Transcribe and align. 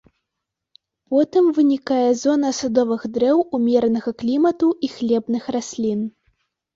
Потым 1.13 1.49
вынікае 1.57 2.07
зона 2.21 2.49
садовых 2.59 3.01
дрэў 3.17 3.43
умеранага 3.57 4.13
клімату 4.23 4.67
і 4.89 4.89
хлебных 4.95 5.43
раслін. 5.57 6.01